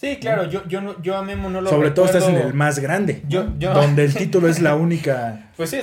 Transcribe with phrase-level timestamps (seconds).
[0.00, 2.54] Sí, claro, yo, yo, no, yo a Memo no lo Sobre todo estás en el
[2.54, 3.22] más grande.
[3.28, 5.50] Yo- yo- Donde el título es la única.
[5.58, 5.76] Pues sí,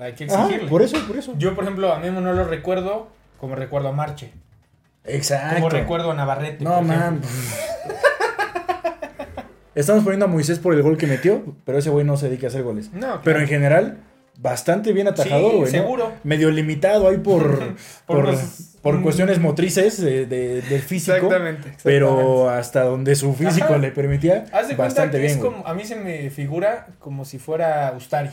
[0.00, 0.68] hay que Ah, exigirle.
[0.70, 1.34] por eso, por eso.
[1.36, 3.08] Yo, por ejemplo, a Memo no lo recuerdo
[3.38, 4.32] como recuerdo a Marche.
[5.04, 5.56] Exacto.
[5.56, 6.64] Como recuerdo a Navarrete.
[6.64, 7.20] No, man.
[9.74, 12.46] Estamos poniendo a Moisés por el gol que metió, pero ese güey no se dedica
[12.46, 12.90] a hacer goles.
[12.92, 13.20] No, claro.
[13.22, 13.98] Pero en general,
[14.40, 15.72] bastante bien atajador, Sí, güey.
[15.72, 15.78] ¿no?
[15.78, 16.12] seguro.
[16.24, 17.58] Medio limitado ahí por,
[18.06, 21.14] Por por, los- por cuestiones motrices de, de- del físico.
[21.16, 21.80] Exactamente, exactamente.
[21.82, 23.78] Pero hasta donde su físico Ajá.
[23.78, 26.88] le permitía, Haz de cuenta bastante que bien, es como, a mí se me figura
[26.98, 28.30] como si fuera Ustari.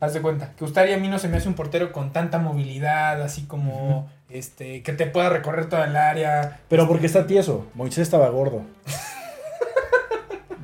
[0.00, 2.38] Haz de cuenta, que Ustari a mí no se me hace un portero con tanta
[2.38, 6.60] movilidad, así como este que te pueda recorrer toda el área.
[6.68, 7.66] Pero porque está tieso.
[7.74, 8.62] Moisés estaba gordo.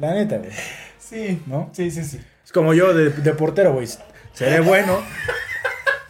[0.00, 0.50] La neta, güey.
[0.98, 1.70] Sí, ¿No?
[1.72, 2.20] Sí, sí, sí.
[2.44, 3.86] Es como yo de, de portero, güey.
[4.32, 4.98] Seré bueno.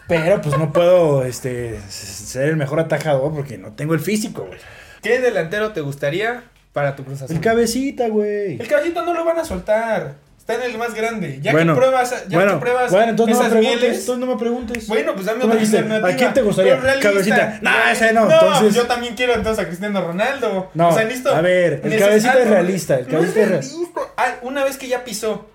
[0.09, 4.59] Pero pues no puedo este, ser el mejor atajador porque no tengo el físico, güey.
[5.02, 7.34] ¿Qué delantero te gustaría para tu Cruz Azul?
[7.37, 8.61] El cabecita, güey.
[8.61, 10.14] El caballito no lo van a soltar.
[10.38, 11.41] Está en el más grande.
[11.42, 13.80] Ya Bueno, que pruebas, ya bueno, que pruebas bueno, entonces no me esas preguntes.
[13.83, 14.00] mieles.
[14.00, 14.86] Entonces no me preguntes.
[14.86, 16.08] Bueno, pues dame otra alternativa.
[16.08, 16.80] ¿a quién te gustaría?
[17.00, 17.58] Cabecita.
[17.62, 20.70] No, ese no, No, entonces- yo también quiero entonces a Cristiano Ronaldo.
[20.75, 21.34] No, o sea, listo.
[21.34, 24.00] a ver, el cabecita es realista, el no cabecita es real- realista.
[24.17, 25.48] Ah, una vez que ya pisó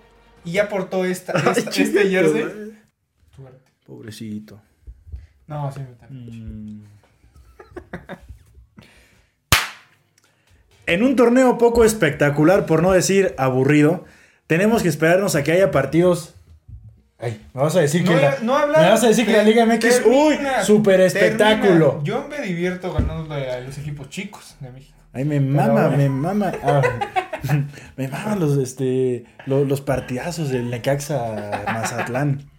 [0.44, 2.44] y ya portó esta, esta- este jersey.
[3.92, 4.58] Pobrecito.
[5.46, 6.78] No, sí, me también.
[6.78, 6.84] Mm.
[10.86, 14.06] En un torneo poco espectacular, por no decir aburrido,
[14.46, 16.34] tenemos que esperarnos a que haya partidos.
[17.18, 19.66] Ay, me vas a decir que la, no me vas a decir que la Liga
[19.66, 21.06] MX, Termina, uy, super termina.
[21.06, 22.00] espectáculo.
[22.02, 24.96] Yo me divierto ganando a los equipos chicos de México.
[25.12, 26.50] Ay, me mama, me mama.
[26.64, 26.80] ah,
[27.98, 32.50] me maman los, este, los, los partidazos del Necaxa Mazatlán.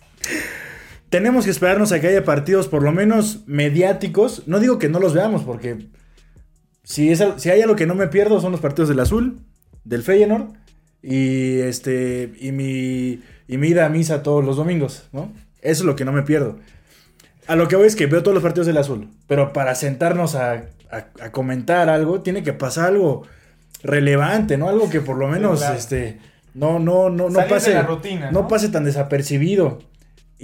[1.13, 4.47] Tenemos que esperarnos a que haya partidos por lo menos mediáticos.
[4.47, 5.85] No digo que no los veamos, porque
[6.83, 9.37] si, es, si hay algo que no me pierdo son los partidos del Azul,
[9.83, 10.47] del Feyenoord
[11.03, 15.31] y, este, y, mi, y mi ida a misa todos los domingos, ¿no?
[15.61, 16.57] Eso es lo que no me pierdo.
[17.45, 20.33] A lo que voy es que veo todos los partidos del azul, pero para sentarnos
[20.33, 20.53] a,
[20.89, 23.21] a- a comentar algo, tiene que pasar algo
[23.83, 24.67] relevante, ¿no?
[24.67, 25.75] Algo que por lo menos claro.
[25.75, 26.17] este,
[26.55, 27.73] no, no, no, no Salir de pase.
[27.75, 28.47] la rutina, no ¿no?
[28.47, 29.79] pase tan desapercibido.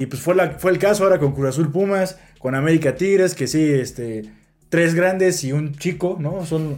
[0.01, 3.35] Y pues fue, la, fue el caso ahora con Cruz Azul Pumas, con América Tigres,
[3.35, 4.23] que sí, este,
[4.69, 6.45] tres grandes y un chico, ¿no?
[6.45, 6.77] Son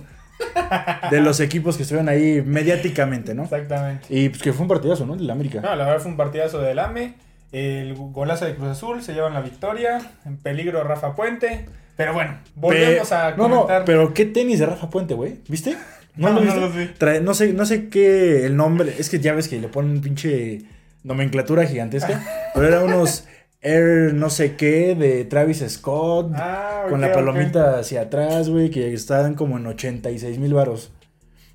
[1.11, 3.43] de los equipos que estuvieron ahí mediáticamente, ¿no?
[3.43, 4.07] Exactamente.
[4.09, 5.15] Y pues que fue un partidazo, ¿no?
[5.15, 5.61] De América.
[5.61, 7.13] No, la verdad fue un partidazo del AME.
[7.51, 9.99] El golazo de Cruz Azul se llevan la victoria.
[10.25, 11.65] En peligro Rafa Puente.
[11.97, 13.85] Pero bueno, volvemos Pe- a No, no, comentar.
[13.85, 15.35] pero qué tenis de Rafa Puente, güey.
[15.47, 15.75] ¿Viste?
[16.15, 16.59] No, lo no viste?
[16.59, 16.89] lo vi.
[16.99, 18.93] Trae- no sé, no sé qué el nombre.
[18.99, 20.61] Es que ya ves que le ponen pinche
[21.03, 22.23] nomenclatura gigantesca.
[22.53, 23.25] pero era unos
[23.63, 26.31] Air no sé qué de Travis Scott.
[26.35, 28.71] Ah, con la palomita hacia atrás, güey.
[28.71, 30.91] Que estaban como en 86 mil varos.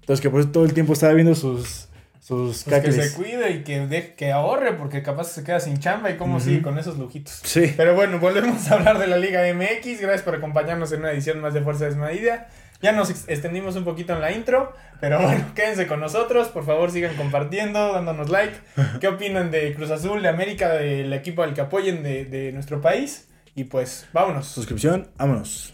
[0.00, 1.88] Entonces que por eso todo el tiempo estaba viendo sus,
[2.20, 5.78] sus Pues que se cuide y que, de- que ahorre porque capaz se queda sin
[5.80, 6.44] chamba y cómo Ujú.
[6.44, 7.40] sigue con esos lujitos.
[7.42, 7.74] Sí.
[7.76, 10.00] Pero bueno, volvemos a hablar de la Liga MX.
[10.00, 12.46] Gracias por acompañarnos en una edición más de Fuerza Desmedida.
[12.82, 16.48] Ya nos ex- extendimos un poquito en la intro, pero bueno, quédense con nosotros.
[16.48, 18.54] Por favor, sigan compartiendo, dándonos like.
[19.00, 22.80] ¿Qué opinan de Cruz Azul, de América, del equipo al que apoyen de, de nuestro
[22.80, 23.28] país?
[23.54, 24.46] Y pues, vámonos.
[24.46, 25.72] Suscripción, vámonos.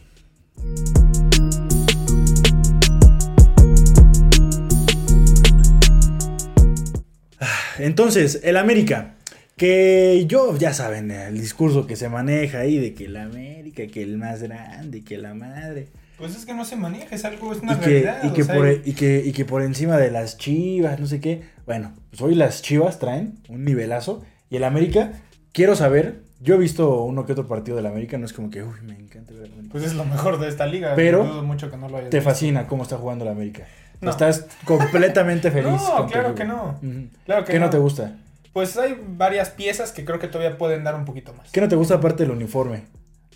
[7.41, 9.15] Ah, Entonces, el América.
[9.57, 14.03] Que yo, ya saben, el discurso que se maneja ahí de que el América, que
[14.03, 15.89] el más grande, que la madre.
[16.19, 18.19] Pues es que no se maneja, es algo, es una Y que, realidad.
[18.25, 21.01] y, que o sea, por, e, y, que, y que por encima de las chivas,
[21.01, 21.43] no sé qué.
[21.67, 24.23] Bueno, pues hoy las chivas traen un nivelazo.
[24.51, 25.13] Y el América,
[25.53, 26.21] quiero saber.
[26.41, 28.95] Yo he visto uno que otro partido del América, no es como que, uy, me
[28.95, 29.69] encanta ver al América.
[29.73, 30.95] Pues es lo mejor de esta liga.
[30.97, 32.31] Pero dudo mucho que no lo hayas Te visto.
[32.31, 33.65] fascina cómo está jugando la América.
[34.01, 34.11] No.
[34.11, 35.71] Estás completamente feliz.
[35.71, 36.79] No, claro que no.
[37.25, 37.67] Claro que ¿Qué no.
[37.67, 37.71] no.
[37.71, 38.17] te gusta?
[38.53, 41.51] Pues hay varias piezas que creo que todavía pueden dar un poquito más.
[41.53, 42.83] ¿Qué no te gusta aparte del uniforme?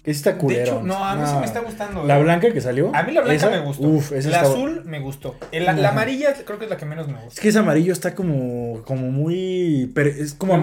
[0.06, 0.62] Está De culero.
[0.62, 2.04] hecho, no, a mí sí me está gustando.
[2.04, 2.22] La eh.
[2.22, 2.90] blanca que salió.
[2.94, 3.82] A mí la blanca esa, me gustó.
[3.88, 5.34] Uf, esa la está- azul me gustó.
[5.50, 7.42] El- la, amarilla creo que es la que menos me Es gusta.
[7.42, 9.90] que ese amarillo está como, como muy.
[9.94, 10.58] per- es, como es,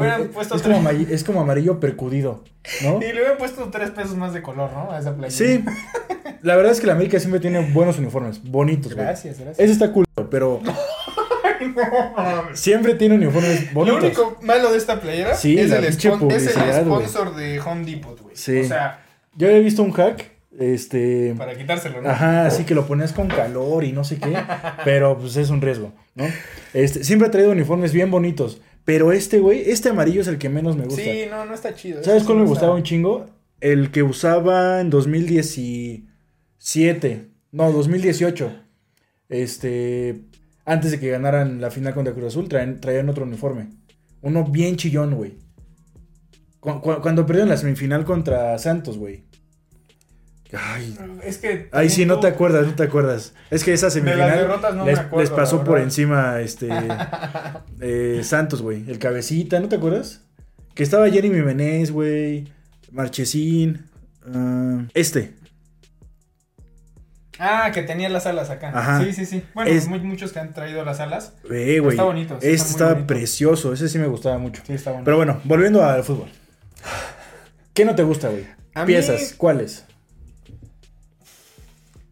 [0.65, 2.43] amarillo, es como amarillo percudido,
[2.83, 2.97] ¿no?
[2.99, 4.91] Y le hubieran puesto tres pesos más de color, ¿no?
[4.91, 5.29] A esa playera.
[5.31, 5.63] Sí.
[6.41, 9.05] La verdad es que la América siempre tiene buenos uniformes, bonitos, güey.
[9.05, 9.59] Gracias, gracias.
[9.59, 10.61] Ese está cool, pero
[12.53, 14.03] siempre tiene uniformes Lo bonitos.
[14.03, 18.35] único malo de esta playera Sí, es, el es el sponsor de Home Depot, güey.
[18.35, 18.59] Sí.
[18.61, 19.02] O sea,
[19.35, 21.33] Yo había visto un hack, este.
[21.37, 22.09] para quitárselo, ¿no?
[22.09, 24.35] Ajá, así que lo ponías con calor y no sé qué,
[24.85, 26.25] pero pues es un riesgo, ¿no?
[26.73, 30.49] Este, siempre ha traído uniformes bien bonitos, pero este güey, este amarillo es el que
[30.49, 31.01] menos me gusta.
[31.01, 32.03] Sí, no, no está chido.
[32.03, 33.27] ¿Sabes cuál me gustaba un chingo?
[33.61, 38.51] El que usaba en 2017, no, 2018.
[39.29, 40.21] Este,
[40.65, 43.67] Antes de que ganaran la final contra Cruz Azul, traían, traían otro uniforme.
[44.21, 45.33] Uno bien chillón, güey.
[46.63, 49.23] Cu- cu- cuando perdieron la semifinal contra Santos, güey.
[50.55, 51.67] Ay, Es que.
[51.71, 53.33] ay, sí, no te acuerdas, no te acuerdas.
[53.49, 56.69] Es que esa semifinal derrotas no me les, acuerdo, les pasó por encima este
[57.81, 58.83] eh, Santos, güey.
[58.89, 60.21] El cabecita, ¿no te acuerdas?
[60.75, 62.47] Que estaba Jeremy Menez, güey.
[62.91, 63.85] Marchesín.
[64.31, 65.33] ah, este.
[67.39, 68.71] Ah, que tenía las alas acá.
[68.73, 69.03] Ajá.
[69.03, 69.43] Sí, sí, sí.
[69.55, 71.33] Bueno, Es- muy- muchos que han traído las alas.
[71.51, 71.93] Eh, güey.
[71.95, 73.07] Está bonito, sí, Este está bonito.
[73.07, 73.73] precioso.
[73.73, 74.61] Ese sí me gustaba mucho.
[74.67, 75.03] Sí, está bueno.
[75.03, 76.29] Pero bueno, volviendo al fútbol.
[77.73, 78.45] ¿Qué no te gusta, güey?
[78.75, 79.85] A Piezas, mí- ¿cuáles?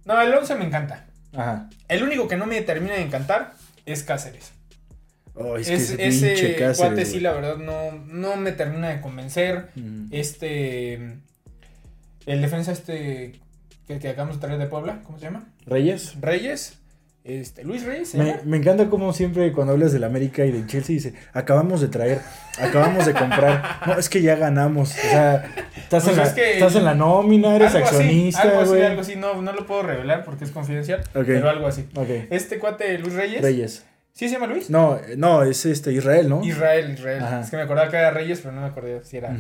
[0.06, 1.06] No, el 11 me encanta.
[1.34, 1.70] Ajá.
[1.88, 3.54] El único que no me termina de encantar
[3.86, 4.52] es Cáceres.
[5.36, 8.52] Oh, es que Es- ese ese pinche Cáceres, cuate sí, la verdad, no, no me
[8.52, 9.70] termina de convencer.
[9.76, 10.08] Mm.
[10.12, 10.96] Este.
[12.26, 13.40] El defensa este
[13.88, 15.48] que, que acabamos de traer de Puebla, ¿cómo se llama?
[15.66, 16.16] ¿Reyes?
[16.20, 16.78] Reyes.
[17.24, 18.10] Este, Luis Reyes.
[18.10, 21.80] ¿se Me, me encanta como siempre cuando hablas del América y del Chelsea dice, acabamos
[21.80, 22.20] de traer,
[22.60, 23.80] acabamos de comprar.
[23.86, 24.92] No, es que ya ganamos.
[24.92, 25.46] O sea,
[25.78, 28.82] estás, Pues en, la, es estás en la nómina, eres Algo así, accionista, algo así,
[28.82, 31.88] algo así, no, no lo puedo revelar porque es confidencial, pero algo así.
[32.32, 33.42] Este cuate Luis Reyes.
[33.42, 33.86] Reyes.
[34.14, 34.70] ¿Sí se llama Luis?
[34.70, 36.44] No, no, es este Israel, ¿no?
[36.44, 37.24] Israel, Israel.
[37.24, 37.42] Ajá.
[37.42, 39.36] Es que me acordaba que era Reyes, pero no me acordé si era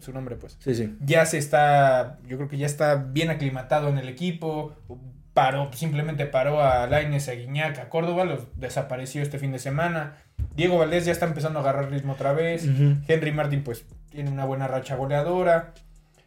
[0.00, 0.56] su nombre, pues.
[0.60, 0.96] Sí, sí.
[1.04, 4.74] Ya se está, yo creo que ya está bien aclimatado en el equipo.
[5.36, 10.14] Paró, simplemente paró a Laines, a Guiñac, a Córdoba, los desapareció este fin de semana.
[10.54, 12.64] Diego Valdés ya está empezando a agarrar ritmo otra vez.
[13.06, 15.74] Henry Martin, pues, tiene una buena racha goleadora.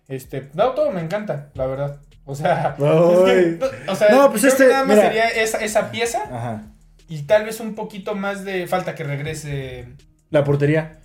[0.07, 1.97] Este, no, todo me encanta, la verdad.
[2.25, 2.85] O sea, Ay.
[2.85, 3.57] es que,
[3.87, 5.07] no, o sea, No, pues este, nada más mira.
[5.07, 6.61] sería esa, esa pieza Ajá.
[7.07, 9.87] y tal vez un poquito más de falta que regrese
[10.29, 10.98] La portería.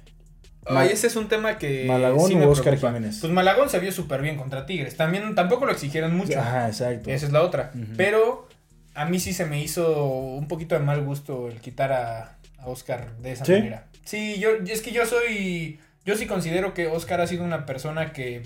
[0.67, 1.85] Ay, ese es un tema que.
[1.87, 2.89] ¿Malagón sí o me Óscar preocupa.
[2.93, 3.19] Jiménez?
[3.21, 4.97] Pues Malagón se vio súper bien contra Tigres.
[4.97, 6.39] También tampoco lo exigieron mucho.
[6.41, 7.11] Ajá, exacto.
[7.11, 7.73] Esa es la otra.
[7.97, 8.49] Pero
[8.95, 12.67] a mí sí se me hizo un poquito de mal gusto el quitar a, a
[12.69, 13.53] Oscar de esa ¿Sí?
[13.53, 13.87] manera.
[14.05, 15.81] Sí, yo es que yo soy.
[16.05, 18.43] Yo sí considero que Oscar ha sido una persona que.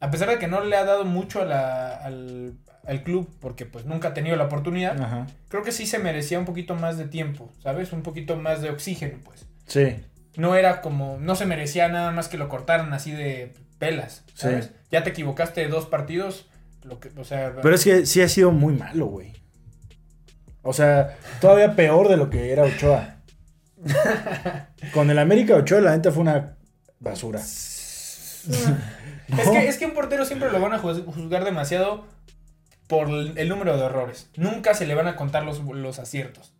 [0.00, 2.54] A pesar de que no le ha dado mucho a la- al,
[2.86, 5.26] al club, porque pues nunca ha tenido la oportunidad, Ajá.
[5.48, 7.92] creo que sí se merecía un poquito más de tiempo, ¿sabes?
[7.92, 9.96] Un poquito más de oxígeno, pues Sí.
[10.38, 14.66] No era como, no se merecía nada más que lo cortaran así de pelas, ¿sabes?
[14.66, 14.72] Sí.
[14.90, 16.48] Ya te equivocaste de dos partidos,
[16.84, 19.34] lo que, o sea, Pero es que sí ha sido muy malo, güey.
[20.62, 23.16] O sea, todavía peor de lo que era Ochoa.
[24.94, 26.56] Con el América Ochoa, la neta fue una
[27.00, 27.40] basura.
[27.40, 28.42] es,
[29.52, 32.06] que, es que un portero siempre lo van a juz- juzgar demasiado
[32.86, 34.28] por el número de errores.
[34.36, 36.54] Nunca se le van a contar los, los aciertos.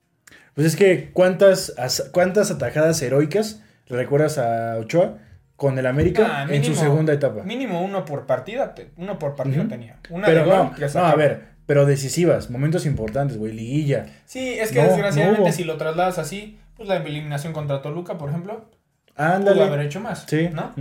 [0.55, 3.61] Pues es que, ¿cuántas, as- cuántas atajadas heroicas
[3.96, 5.19] recuerdas a Ochoa
[5.56, 7.43] con el América Ah, en su segunda etapa?
[7.43, 9.69] Mínimo uno por partida, uno por partido Ujú.
[9.70, 9.96] tenía.
[10.11, 14.06] Una Pero de no, no, a ver, pero decisivas, momentos importantes, güey, liguilla.
[14.25, 18.17] Sí, es que No, desgraciadamente no si lo trasladas así, pues la eliminación contra Toluca,
[18.19, 18.70] por ejemplo,
[19.17, 19.62] pudo Ándale.
[19.64, 20.25] haber hecho más.
[20.29, 20.49] Sí.
[20.52, 20.73] ¿No?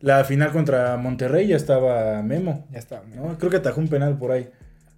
[0.00, 2.66] La final contra Monterrey ya estaba Memo.
[2.70, 3.02] Ya está.
[3.14, 3.36] ¿no?
[3.38, 4.48] Creo que atajó un penal por ahí.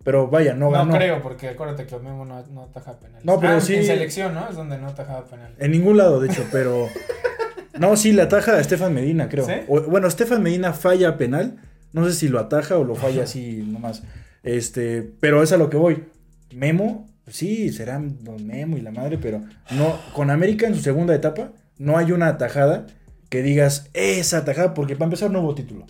[0.08, 0.94] Pero vaya, no No, ganó.
[0.94, 3.26] creo, porque acuérdate que Memo no, no ataja penales.
[3.26, 4.48] No, pero Ah, sí- En selección, ¿no?
[4.48, 5.54] Es donde no atajaba penales.
[5.60, 6.88] En ningún lado, de hecho, pero.
[7.78, 9.44] No, sí, le ataja a Estefan Medina, creo.
[9.44, 9.52] ¿Sí?
[9.68, 11.58] O- bueno, Estefan Medina falla penal.
[11.92, 14.02] No sé si lo ataja o lo falla así nomás.
[14.42, 16.04] Este, pero es a lo que voy.
[16.54, 19.94] Memo, pues sí, será don Memo y la madre, pero no.
[20.14, 22.86] Con América en su segunda etapa, no hay una atajada
[23.28, 25.84] que digas esa atajada, porque para empezar no hubo título.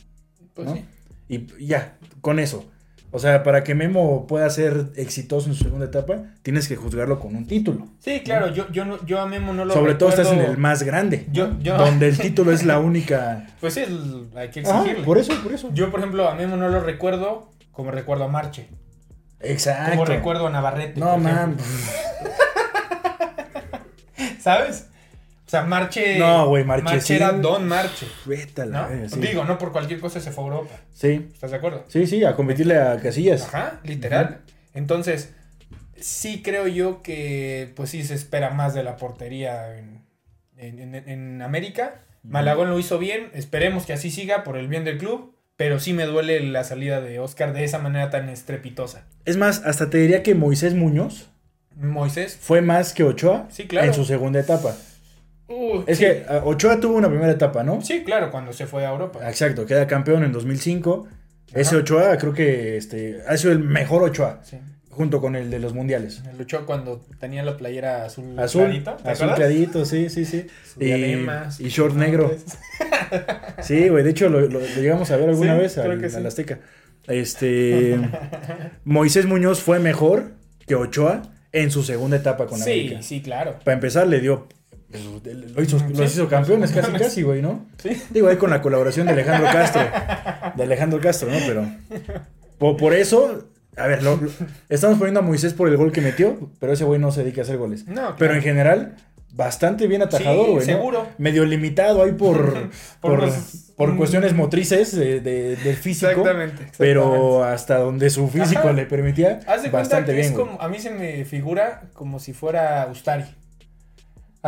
[0.55, 0.75] Pues ¿no?
[0.75, 0.85] sí.
[1.29, 2.69] Y ya, con eso.
[3.11, 7.19] O sea, para que Memo pueda ser exitoso en su segunda etapa, tienes que juzgarlo
[7.19, 7.87] con un título.
[8.01, 10.59] Sí, claro, yo, yo, no, yo a Memo no lo Sobre todo estás en el
[10.59, 11.27] más grande.
[11.33, 13.47] Yo- yo- Donde el título es la única.
[13.61, 13.85] Pues sí,
[14.37, 15.05] hay que Ajá, exigirle.
[15.05, 15.71] por eso, por eso.
[15.73, 18.69] Yo, por ejemplo, a Memo no lo recuerdo como recuerdo a Marche.
[19.41, 19.93] Exacto.
[19.93, 21.01] Como recuerdo a Navarrete.
[21.01, 21.57] No, man.
[24.41, 24.87] ¿Sabes?
[25.49, 26.19] O sea, Marche.
[26.19, 27.15] No, güey, Marche sí.
[27.15, 28.07] era Don Marche.
[28.67, 28.87] ¿No?
[29.09, 29.19] sí.
[29.19, 30.75] Digo, no por cualquier cosa se fue a Europa.
[30.93, 31.85] Sí, ¿Estás de acuerdo?
[31.89, 33.45] sí, sí, a competirle a Casillas.
[33.47, 34.43] Ajá, literal.
[34.75, 35.33] Entonces,
[35.97, 40.03] sí creo yo que, pues sí se espera más de la portería en,
[40.59, 42.03] en- en- en América.
[42.23, 45.95] Malagón lo hizo bien, esperemos que así siga por el bien del club, pero sí
[45.95, 49.07] me duele la salida de Oscar de esa manera tan estrepitosa.
[49.25, 51.31] Es más, hasta te diría que Moisés Muñoz
[51.75, 53.87] Moisés, fue más que Ochoa Sí, claro.
[53.87, 54.77] en su segunda etapa.
[55.49, 56.05] Uh, Es sí.
[56.05, 57.81] que ah, Ochoa tuvo una primera etapa, ¿no?
[57.83, 59.29] Sí, claro, cuando se fue a Europa.
[59.29, 61.09] Exacto, queda campeón en 2005.
[61.55, 61.77] Ese.
[61.77, 64.59] Ochoa creo que este, ha sido el mejor Ochoa, Sí.
[64.91, 66.23] junto con el de los mundiales.
[66.25, 68.39] Me luchó cuando tenía la playera azul.
[68.39, 70.47] Azul, clarito, ¿te azul clarito, sí, sí, sí.
[70.75, 70.93] Su Y,
[71.61, 72.31] y short negro.
[73.63, 76.17] Sí, güey, de hecho lo, lo- lo llegamos a ver alguna Sí, vez al, sí.
[76.17, 76.59] al Azteca.
[77.07, 77.99] Este,
[78.85, 80.33] Moisés Muñoz fue mejor
[80.67, 83.03] que Ochoa en su segunda etapa con Sí, América.
[83.03, 83.57] sí, claro.
[83.65, 84.47] Para empezar, le dio.
[84.91, 87.67] Lo hizo, Sí, los hizo campeones casi, casi, güey, ¿no?
[87.83, 87.91] Sí.
[88.11, 89.83] Digo, ahí con la colaboración de Alejandro Castro.
[90.57, 91.37] De Alejandro Castro, ¿no?
[91.47, 91.67] Pero.
[92.59, 93.45] Por, por eso.
[93.77, 94.31] A ver, lo- lo-
[94.69, 97.43] estamos poniendo a Moisés por el gol que metió, pero ese güey no se dedica
[97.43, 97.87] a hacer goles.
[97.87, 98.17] No, claro.
[98.19, 98.97] Pero en general,
[99.33, 100.67] bastante bien atajador, Sí, güey.
[100.67, 100.73] ¿no?
[100.73, 101.07] seguro.
[101.19, 103.31] Medio limitado ahí por, Por por,
[103.77, 106.11] por cuestiones motrices de, de- del físico.
[106.11, 106.77] Exactamente, exactamente.
[106.79, 108.73] Pero hasta donde su físico Ajá.
[108.73, 112.89] le permitía, Haz de bastante bien, como, a mí se me figura como si fuera
[112.91, 113.27] Ustari.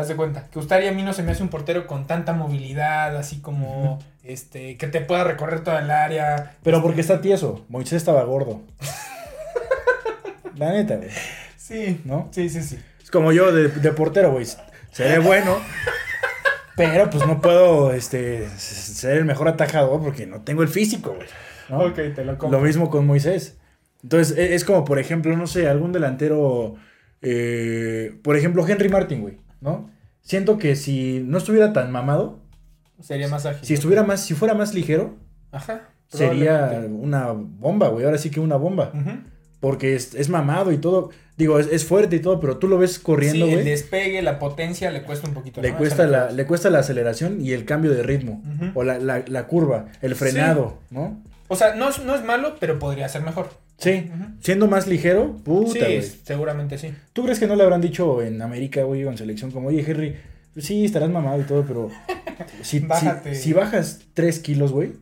[0.00, 2.32] Haz de cuenta, que Ustari a mí no se me hace un portero con tanta
[2.32, 6.56] movilidad, así como, este, que te pueda recorrer toda el área.
[6.62, 7.64] Pero porque está tieso.
[7.68, 8.62] Moisés estaba gordo.
[10.56, 11.08] La neta, güey.
[11.56, 12.28] Sí, ¿No?
[12.32, 12.78] Sí, sí, sí.
[13.02, 14.46] Es como yo de, de portero, güey.
[14.90, 15.58] Seré bueno.
[16.76, 21.28] Pero pues no puedo este, ser el mejor atajador porque no tengo el físico, güey.
[21.68, 21.80] ¿no?
[21.86, 22.58] Ok, te lo compro.
[22.58, 23.58] Lo mismo con Moisés.
[24.02, 26.74] Entonces, e- es como, por ejemplo, no sé, algún delantero.
[27.22, 29.90] eh, por ejemplo, Henry Martin, güey, ¿no?
[30.22, 32.40] Siento que si no estuviera tan mamado,
[33.00, 33.64] Sería más ágil.
[33.64, 35.16] si estuviera más, si fuera más ligero,
[35.52, 35.88] Ajá.
[36.08, 38.04] sería una bomba, güey.
[38.04, 38.92] Ahora sí que una bomba.
[39.60, 41.10] Porque es, es mamado y todo.
[41.36, 44.38] Digo, es, es fuerte y todo, pero tú lo ves corriendo, sí, el despegue, la
[44.38, 45.60] potencia le cuesta un poquito.
[45.62, 45.78] Le ¿no?
[45.78, 48.42] cuesta, la, le cuesta la aceleración y el cambio de ritmo.
[48.74, 51.22] O la, la- la curva, el frenado, ¿no?
[51.48, 53.50] O sea, no es, no es malo, pero podría ser mejor.
[53.80, 54.10] Sí.
[54.40, 56.92] Siendo más ligero, puta, Sí, seguramente sí.
[57.12, 59.84] ¿Tú crees que no le habrán dicho en América, güey, o en selección, como, oye,
[59.86, 60.16] Henry,
[60.58, 61.90] sí, estarás mamado y todo, pero
[62.62, 63.34] si, si- Bájate.
[63.34, 64.92] si bajas 3 kilos, güey,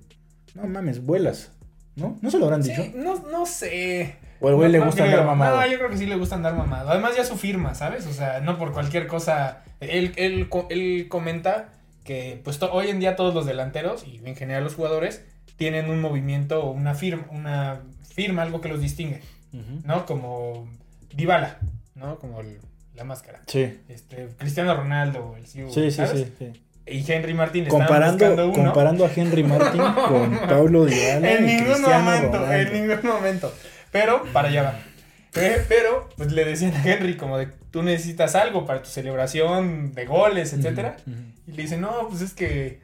[0.55, 1.51] no mames, vuelas,
[1.97, 2.17] ¿no?
[2.23, 2.83] ¿No se lo habrán dicho?
[2.95, 4.17] No, no sé.
[4.41, 5.57] O al güey No- le gusta andar mamado.
[5.61, 6.91] No, yo creo que sí le gusta andar mamado.
[6.91, 8.07] Además ya su firma, ¿sabes?
[8.07, 9.65] O sea, no por cualquier cosa.
[9.81, 11.71] Él, él, él comenta
[12.05, 15.25] que pues hoy en día todos los delanteros y en general los jugadores
[15.59, 17.81] tienen un movimiento o una firma, una
[18.15, 19.21] firma, algo que los distingue.
[19.85, 20.07] ¿no?
[20.07, 20.69] Como
[21.15, 21.59] Dybala,
[21.95, 22.19] ¿no?
[22.19, 22.59] Como el-
[22.95, 23.43] la máscara.
[23.47, 23.79] Sí.
[23.89, 26.53] Este, Cristiano Ronaldo, el Siu, Sí, sí, sí, sí.
[26.87, 28.53] Y Henry buscando Comparando, uno.
[28.65, 32.55] comparando a Henry Martin con Pablo Dybala En y ningún Cristiano momento, Ronaldo.
[32.55, 33.55] en ningún momento.
[33.93, 34.79] Pero, para allá va.
[35.33, 39.93] Pe- Pero, pues le decían a Henry como de, tú necesitas algo para tu celebración
[39.95, 40.97] de goles, etcétera.
[41.47, 42.81] Y le dice, no, pues es que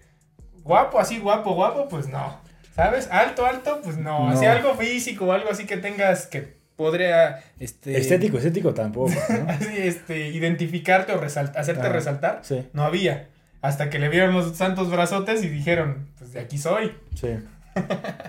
[0.63, 2.39] guapo, así guapo, guapo, pues no.
[2.75, 3.09] ¿Sabes?
[3.11, 4.29] Alto, alto, pues no.
[4.29, 4.51] Así No.
[4.51, 7.97] algo físico o algo así que tengas que podría, este...
[7.97, 9.49] Estético, estético tampoco, ¿no?
[9.49, 12.41] Así, este, identificarte o resaltar, hacerte resaltar.
[12.43, 13.29] Sí, No había.
[13.63, 16.93] Hasta que le vieron los santos brazotes y dijeron, pues de aquí soy.
[17.15, 17.29] sí.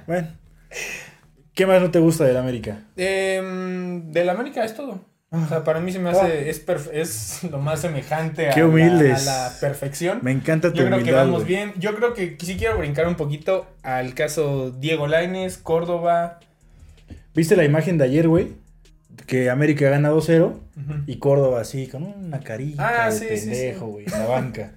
[0.08, 0.28] Bueno.
[1.54, 2.80] ¿Qué más no te gusta del América?
[2.98, 5.00] Em, del América es todo.
[5.32, 8.66] O sea, para mí se me hace, es, perf- es lo más semejante a, la,
[8.68, 9.28] humildes.
[9.28, 10.20] a la perfección.
[10.22, 11.74] Me encanta tu Yo creo que vamos bien.
[11.78, 16.40] Yo creo que sí quiero brincar un poquito al caso Diego Laines, Córdoba.
[17.34, 18.54] ¿Viste la imagen de ayer, güey?
[19.28, 20.60] Que América gana 2-0 Ujú.
[21.08, 23.46] y Córdoba así, con una carita Ah, de sí, sí, sí.
[23.50, 24.72] pendejo, güey, en la banca.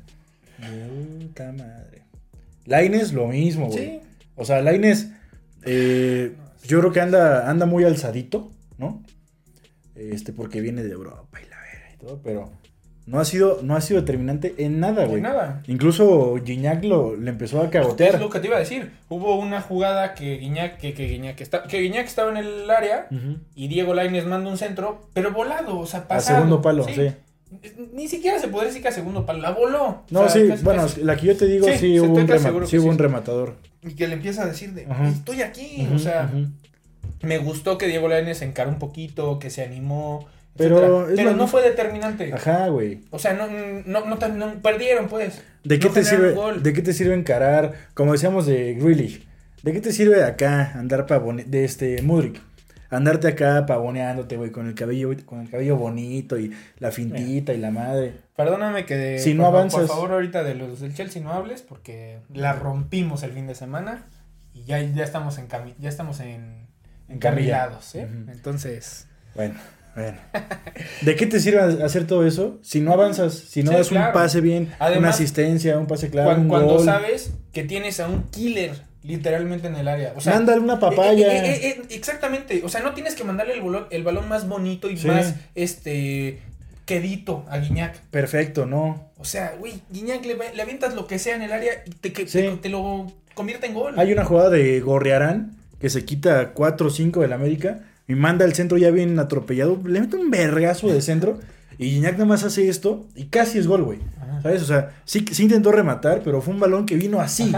[1.20, 2.02] Puta madre.
[2.64, 3.78] Laines, lo mismo, güey.
[3.78, 4.00] Sí.
[4.34, 5.08] O sea, Laines,
[5.64, 6.32] eh,
[6.64, 9.02] yo creo que anda, anda muy alzadito, ¿no?
[9.98, 12.52] Este, porque viene de Europa y la vera y todo, pero
[13.06, 15.20] no ha sido, no ha sido determinante en nada, güey.
[15.22, 15.62] nada.
[15.66, 18.20] Incluso Gignac lo, le empezó a Es cagotear.
[18.20, 18.92] lo que te iba a decir.
[19.08, 23.08] Hubo una jugada que Guiñac, que, que Guiñac, está, que Guiñac estaba en el área
[23.54, 26.36] y Diego Laines manda un centro, pero volado, o sea, A pasado.
[26.36, 27.10] segundo palo, sí.
[27.94, 30.02] Ni siquiera se podría decir que a segundo palo, la voló.
[30.10, 31.02] No, O sea, sí, casi, bueno, casi.
[31.02, 33.54] la que yo te digo, Sí, sí, hubo, un, rema- sí hubo un rematador.
[33.82, 36.30] Y que le empieza a decir de, estoy aquí, o sea.
[37.22, 41.46] Me gustó que Diego Lainez se encaró un poquito, que se animó, Pero pero no
[41.46, 42.32] fue determinante.
[42.32, 43.00] Ajá, güey.
[43.10, 45.42] O sea, no, no, no, no- perdieron, pues.
[45.64, 46.62] ¿De qué, te sirve, gol.
[46.62, 47.74] ¿De qué te sirve encarar?
[47.94, 49.26] Como decíamos de Grealish.
[49.62, 52.40] ¿De qué te sirve acá andar pavone de este Mudrik?
[52.90, 57.58] Andarte acá pavoneándote, güey, con el cabello, con el cabello bonito y la fintita y
[57.58, 58.14] la madre.
[58.34, 61.60] Perdóname que Si no por, avanzas- Por favor, ahorita de los del Chelsea no hables
[61.60, 64.06] porque la rompimos el fin de semana
[64.54, 65.48] y ya, ya estamos en
[65.78, 66.67] ya estamos en.
[67.08, 68.08] Encarrilados, ¿eh?
[68.30, 69.54] Entonces, Bueno,
[69.94, 70.18] bueno.
[71.02, 73.34] ¿De qué te sirve hacer todo eso si no avanzas?
[73.34, 76.84] Si no Sí, das un pase bien, una asistencia, un pase claro, un cuando gol.
[76.84, 81.32] sabes que tienes a un killer literalmente en el área, o sea, Mándale una papaya.
[81.32, 84.28] Eh, eh, eh, eh, exactamente, o sea, no tienes que mandarle el balón, el balón
[84.28, 85.06] más bonito y Sí.
[85.06, 86.42] más este
[86.84, 87.98] quedito a Guiñac.
[88.10, 89.10] Perfecto, ¿no?
[89.18, 92.12] O sea, güey, Guiñac le, le avientas lo que sea en el área y te,
[92.12, 92.38] que- Sí.
[92.40, 93.94] te, te lo convierte en gol.
[93.98, 98.44] Hay una jugada de Gorriarán que se quita 4 o 5 del América y manda
[98.44, 99.80] el centro ya bien atropellado.
[99.84, 101.38] Le mete un vergazo de centro
[101.78, 103.98] y Gignac nada más hace esto y casi es gol, güey.
[104.42, 104.62] ¿Sabes?
[104.62, 107.52] O sea, sí, sí intentó rematar, pero fue un balón que vino así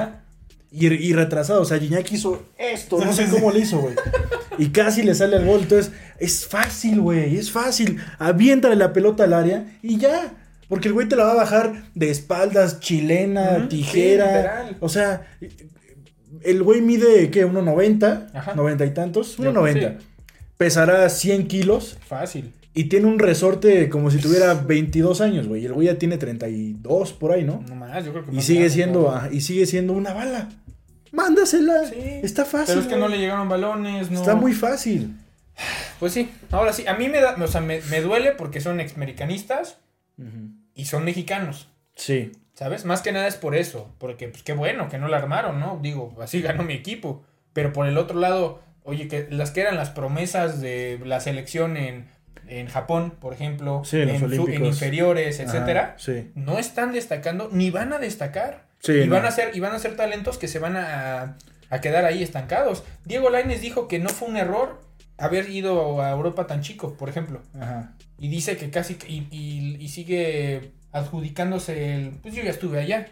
[0.71, 1.63] y, y retrasado.
[1.63, 3.95] O sea, Gignac hizo esto, no sé cómo le hizo, güey.
[4.59, 5.61] y casi le sale al gol.
[5.63, 7.99] Entonces, es fácil, güey, es fácil.
[8.19, 10.35] Aviéntale la pelota al área y ya.
[10.69, 14.71] Porque el güey te la va a bajar de espaldas, chilena, tijera.
[14.79, 15.27] o sea,
[16.43, 17.47] el güey mide, ¿qué?
[17.47, 18.31] ¿1.90?
[18.35, 18.55] Ajá.
[18.55, 19.37] ¿90 y tantos?
[19.37, 19.99] Yo- 1.90.
[20.57, 22.53] Pesará 100 kilos Fácil.
[22.75, 25.63] y tiene un resorte como si tuviera 22 años, güey.
[25.63, 27.65] Y el güey ya tiene 32 por ahí, ¿no?
[27.69, 29.11] No más, yo creo que Y más sigue grande, siendo, ¿no?
[29.11, 30.51] ah, y sigue siendo una bala.
[31.13, 31.87] Mándasela.
[31.89, 31.97] Sí.
[32.23, 32.67] Está fácil.
[32.69, 33.01] Pero es que güey.
[33.01, 34.21] no le llegaron balones, no.
[34.21, 35.17] Está muy fácil.
[35.99, 38.81] Pues sí, ahora sí, a mí me da, o sea, me, me duele porque son
[38.81, 39.79] exmericanistas
[40.75, 42.33] y son mexicanos, Sí.
[42.61, 42.85] ¿Sabes?
[42.85, 45.79] Más que nada es por eso, porque pues qué bueno que no la armaron, ¿no?
[45.83, 47.25] Digo, así ganó mi equipo.
[47.55, 51.79] Pero por el otro lado, oye, que las que eran las promesas de la selección
[51.79, 52.09] en,
[52.47, 56.31] en Japón, por ejemplo, Sí, en su- en inferiores, etcétera, sí.
[56.35, 58.67] no están destacando ni van a destacar.
[58.81, 59.15] Sí, y, no.
[59.17, 61.39] van a ser, y van a ser talentos que se van a,
[61.71, 62.85] a quedar ahí estancados.
[63.07, 64.83] Diego Lainez dijo que no fue un error
[65.17, 67.41] haber ido a Europa tan chico, por ejemplo.
[67.59, 67.95] Ajá.
[68.19, 68.99] Y dice que casi.
[69.09, 72.11] Y, y- y sigue adjudicándose el.
[72.23, 73.09] Pues yo ya estuve allá.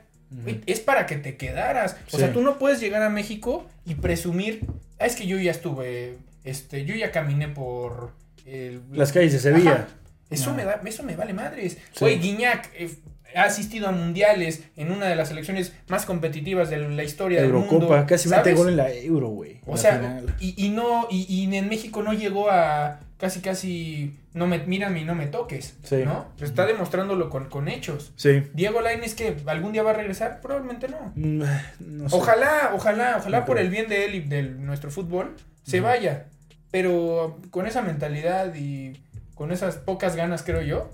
[0.67, 1.97] Es para que te quedaras.
[2.09, 2.17] O Sí.
[2.19, 4.61] sea, tú no puedes llegar a México y presumir.
[4.99, 6.17] Ah, es que yo ya estuve.
[6.45, 8.13] Este, yo ya caminé por.
[8.47, 9.73] el- Las calles de Sevilla.
[9.73, 9.87] Ajá.
[10.31, 10.55] Eso, Ah.
[10.55, 11.75] me da, eso me vale madres.
[11.93, 12.01] Sí.
[12.01, 12.91] Güey, Guiñac eh,
[13.35, 17.51] ha asistido a mundiales en una de las selecciones más competitivas de la historia del
[17.51, 17.73] Eurocopa.
[17.97, 18.05] mundo.
[18.07, 19.61] Casi mete gol en la Euro, güey.
[19.67, 24.47] O sea, y, y no, y, y en México no llegó a casi, casi, no
[24.47, 25.97] me, mírame y no me toques, Sí.
[26.05, 26.27] ¿no?
[26.41, 28.13] Está demostrándolo con, con hechos.
[28.17, 28.43] Sí.
[28.55, 31.13] Diego Lainez que algún día va a regresar, probablemente no.
[31.15, 31.43] Mm,
[31.81, 32.17] No sé.
[32.17, 36.27] Ojalá, ojalá, ojalá No por el bien de él y de nuestro fútbol se vaya.
[36.71, 39.03] Pero con esa mentalidad y
[39.35, 40.91] con esas pocas ganas, creo yo,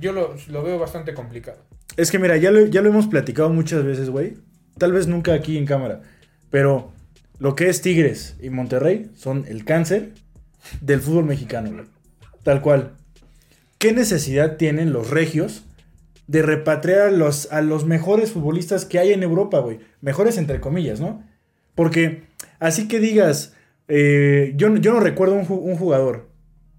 [0.00, 1.58] yo lo, lo veo bastante complicado.
[1.96, 4.34] Es que mira, ya lo, ya lo hemos platicado muchas veces, güey.
[4.78, 6.02] Tal vez nunca aquí en cámara.
[6.50, 6.92] Pero
[7.38, 10.12] lo que es Tigres y Monterrey son el cáncer
[10.80, 11.84] del fútbol mexicano, güey.
[12.46, 12.92] Tal cual.
[13.78, 15.64] ¿Qué necesidad tienen los regios
[16.28, 19.80] de repatriar a los, a los mejores futbolistas que hay en Europa, güey?
[20.00, 21.24] Mejores entre comillas, ¿no?
[21.74, 22.22] Porque
[22.60, 23.54] así que digas,
[23.88, 26.28] eh, yo, yo no recuerdo un, ju- un jugador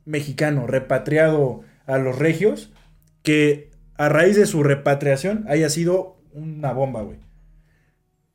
[0.05, 2.71] mexicano repatriado a los regios
[3.21, 7.19] que a raíz de su repatriación haya sido una bomba, güey.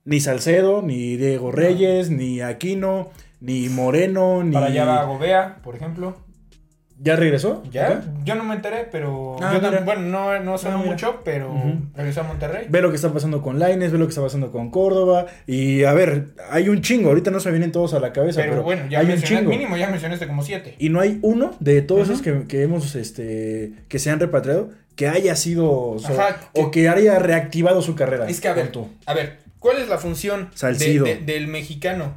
[0.05, 3.09] Ni Salcedo, ni Diego Reyes, ni Aquino,
[3.41, 4.53] ni Moreno, ni...
[4.53, 6.17] Para allá va Gobea, por ejemplo.
[7.05, 7.65] ¿Ya regresó?
[7.73, 7.87] ¿Ya?
[7.87, 8.05] ¿Acá?
[8.25, 9.37] Yo no me enteré, pero...
[9.43, 9.81] Ah, yo mira.
[9.81, 11.53] tam- bueno, no, no sonó Ah, mucho, pero
[11.97, 12.67] regresó a Monterrey.
[12.69, 15.27] Ve lo que está pasando con Laines, ve lo que está pasando con Córdoba.
[15.49, 17.09] Y a ver, hay un chingo.
[17.09, 19.39] Ahorita no se vienen todos a la cabeza, Pero, pero, bueno, ya hay un mencioné,
[19.41, 19.51] chingo.
[19.51, 20.77] mínimo ya mencionaste como siete.
[20.79, 24.71] Y no hay uno de todos esos que, que hemos, este, que se han repatriado,
[24.95, 28.29] que haya sido, so- Ajá, o que haya reactivado su carrera.
[28.29, 28.89] Es que a ver, tú.
[29.07, 31.05] a ver, ¿cuál es la función de- Salcido.
[31.05, 32.15] de- del mexicano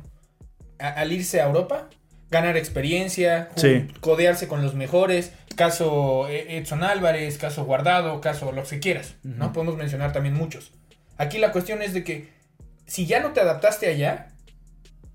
[0.78, 1.90] a- al irse a Europa?
[2.32, 3.88] Ganar experiencia, Sí.
[4.02, 9.54] codearse con los mejores, caso eh, Edson Álvarez, caso Guardado, caso lo que quieras, ¿no?
[9.54, 10.72] Podemos mencionar también muchos.
[11.18, 12.30] Aquí la cuestión es de que
[12.86, 14.28] si ya no te adaptaste allá,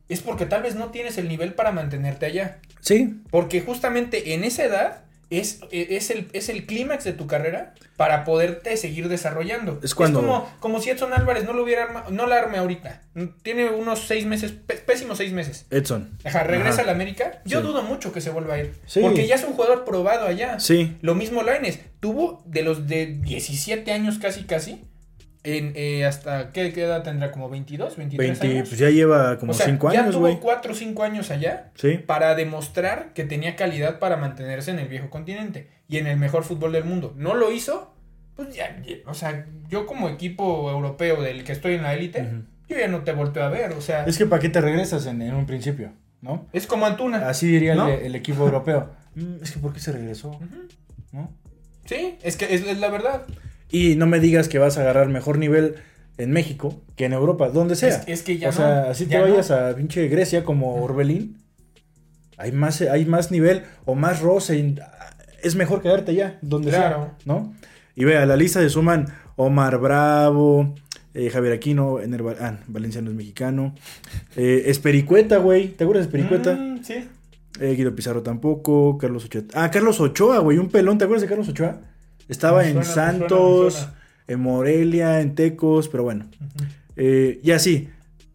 [0.09, 2.59] es porque tal vez no tienes el nivel para mantenerte allá.
[2.81, 7.75] Sí, Porque justamente en esa edad es, es el, es el clímax de tu carrera
[7.97, 9.79] para poderte seguir desarrollando.
[9.83, 13.03] Es cuando- como, como si Edson Álvarez no lo hubiera arma- no la arme ahorita.
[13.43, 15.67] Tiene unos seis meses, pé- pésimos seis meses.
[15.71, 16.19] Edson.
[16.25, 16.83] Ajá, regresa Ajá.
[16.83, 17.43] a la América.
[17.45, 17.67] Yo Sí.
[17.67, 18.75] dudo mucho que se vuelva a ir.
[18.87, 19.01] Sí.
[19.01, 20.59] Porque ya es un jugador probado allá.
[20.61, 20.97] Sí.
[21.03, 21.79] Lo mismo Laines.
[22.01, 24.85] Tuvo de los de 17 años casi casi.
[25.43, 27.31] En, eh, hasta ¿qué, edad tendrá?
[27.33, 28.69] ¿Como 22, 23 20, años?
[28.69, 30.39] pues ya lleva como o sea, 5 ya años, tuvo güey.
[30.39, 31.97] 4 o 5 años allá Sí.
[31.97, 36.45] para demostrar que tenía calidad para mantenerse en el viejo continente y en el mejor
[36.45, 37.15] fútbol del mundo.
[37.17, 37.95] No lo hizo,
[38.37, 42.29] pues ya, ya, o sea, yo como equipo europeo del que estoy en la élite,
[42.69, 45.07] yo ya no te volteo a ver, o sea, Es que para qué te regresas
[45.07, 46.47] en, en un principio, ¿no?
[46.53, 47.27] es como Antuna.
[47.31, 47.89] Así diría ¿No?
[47.89, 48.91] el, el equipo europeo.
[49.15, 50.39] Mm, es que ¿por qué se regresó?
[51.87, 53.23] Sí, es que es, es la verdad.
[53.71, 55.77] Y no me digas que vas a agarrar mejor nivel
[56.19, 57.89] en México que en Europa, donde sea.
[57.89, 58.57] Es, es que ya o no.
[58.57, 59.23] sea, así te no.
[59.23, 61.39] vayas a pinche Grecia como Orbelín,
[62.37, 64.59] hay más, hay más nivel o más roce.
[64.59, 64.75] y-
[65.43, 66.97] Es mejor quedarte ya, donde Claro.
[67.03, 67.55] sea, ¿no?
[67.95, 69.07] Y vea, la lista se suman
[69.37, 70.75] Omar Bravo,
[71.15, 73.75] eh, Javier Aquino, Val- ah, Valenciano es mexicano,
[74.37, 76.55] eh, Espericueta, güey, ¿te acuerdas de Espericueta?
[76.57, 77.09] Mm, sí.
[77.61, 79.43] Eh, Guido Pizarro tampoco, Carlos Ochoa.
[79.55, 81.81] Ah, Carlos Ochoa, güey, un pelón, ¿te acuerdas de Carlos Ochoa?
[82.31, 83.95] Estaba en Santos, suena.
[84.29, 86.27] en Morelia, en Tecos, pero bueno.
[86.97, 87.89] Eh, y así.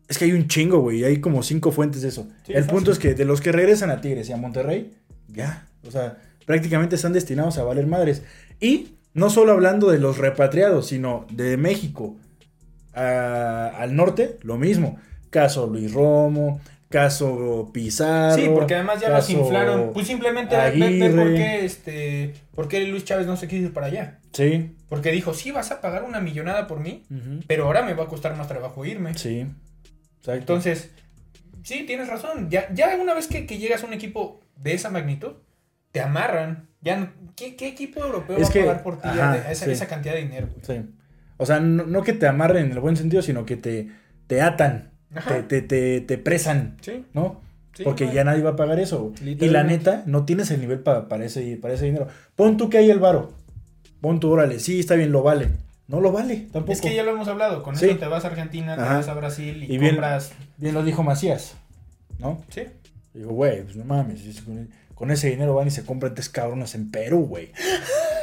[0.08, 1.03] Es que hay un chingo, güey.
[1.03, 2.27] Hay como cinco fuentes de eso.
[2.45, 4.91] Sí, El punto es que de los que regresan a Tigres y a Monterrey,
[5.29, 5.65] ya.
[5.88, 8.21] O sea, prácticamente están destinados a valer madres.
[8.60, 12.17] Y no solo hablando de los repatriados, sino de México
[12.93, 14.99] a- al norte, lo mismo.
[15.29, 18.36] Caso Luis Romo, caso Pizarro.
[18.36, 19.91] Sí, porque además ya los inflaron.
[19.93, 22.34] Pues simplemente ver, por qué este.
[22.54, 24.19] por qué Luis Chávez no se quiso ir para allá.
[24.34, 24.76] Sí.
[24.89, 27.04] Porque dijo, sí, vas a pagar una millonada por mí,
[27.48, 29.13] pero ahora me va a costar más trabajo irme.
[29.15, 29.48] Sí.
[30.19, 30.39] Exacto.
[30.39, 30.91] Entonces,
[31.63, 32.50] sí, tienes razón.
[32.50, 35.34] Ya, ya una vez que, que llegas a un equipo de esa magnitud,
[35.91, 36.69] te amarran.
[36.82, 39.71] Ya no- ¿qué, qué equipo europeo Es va a pagar por ti ajá, esa, sí.
[39.71, 40.48] esa cantidad de dinero?
[40.54, 40.63] güey?
[40.82, 40.86] Sí.
[41.38, 43.89] O sea, no, no que te amarren en el buen sentido, sino que te,
[44.28, 44.91] te atan.
[45.28, 47.41] Te, te, te, te presan, Sí, ¿no?
[47.74, 49.13] sí, Porque ya nadie va a pagar eso.
[49.24, 52.08] Y la neta, no tienes el nivel pa- para, ese, para ese dinero.
[52.36, 53.34] Pon tú que hay el varo.
[54.02, 55.50] Pon tú, órale, sí, está bien, lo vale.
[55.88, 56.74] No lo vale, tampoco.
[56.74, 57.62] Es que ya lo hemos hablado.
[57.63, 57.86] Con Sí.
[57.86, 60.32] eso te vas a Argentina, te vas a Brasil y, Y bien- compras.
[60.58, 61.56] Bien lo dijo Macías,
[62.20, 62.44] ¿no?
[62.50, 62.63] Sí.
[63.13, 64.44] Digo, güey, pues no mames, es-
[64.96, 67.52] con, ese dinero van y se compran tres cabrones en Perú, güey.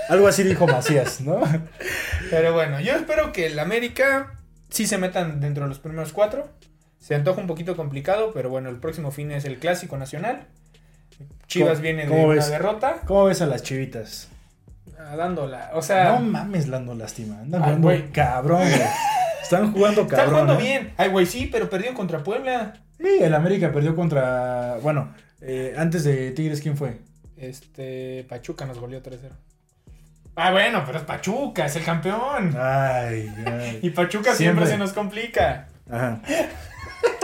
[0.08, 1.40] Algo así dijo Macías, ¿no?
[2.30, 4.34] Pero bueno, yo espero que el América
[4.70, 6.48] sí se metan dentro de los primeros cuatro.
[7.02, 10.46] Se antoja un poquito complicado, pero bueno, el próximo fin es el Clásico Nacional.
[11.48, 12.48] Chivas ¿Cómo- viene de una ves?
[12.48, 14.28] derrota, ¿Cómo ves a las chivitas?
[14.98, 15.70] ah, dándola.
[15.74, 17.40] O sea, No mames, Lando Lástima.
[17.40, 18.62] Andan jugando cabrón.
[19.42, 20.30] Están jugando están cabrón.
[20.42, 20.62] jugando ¿eh?
[20.62, 20.92] bien.
[20.96, 22.74] Ay, güey, sí, pero perdieron contra Puebla.
[22.98, 24.76] Sí, el América perdió contra.
[24.80, 27.00] Bueno, eh, antes de Tigres, ¿quién fue?
[27.36, 29.32] Este, Pachuca nos goleó 3-0.
[30.36, 32.54] Ah, bueno, pero es Pachuca, es el campeón.
[32.56, 33.80] Ay, ay.
[33.82, 34.66] Y Pachuca siempre, Siempre.
[34.68, 35.66] se nos complica.
[35.90, 36.20] Ajá.